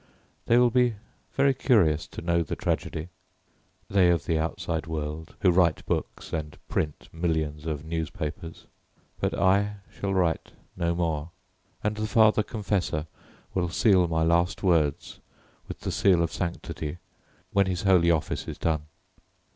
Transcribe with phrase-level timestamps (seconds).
[0.47, 0.95] They will be
[1.35, 3.09] very curious to know the tragedy
[3.87, 8.65] they of the outside world who write books and print millions of newspapers,
[9.19, 11.29] but I shall write no more,
[11.83, 13.05] and the father confessor
[13.53, 15.19] will seal my last words
[15.67, 16.97] with the seal of sanctity
[17.51, 18.87] when his holy office is done.